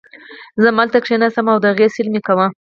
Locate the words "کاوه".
2.27-2.47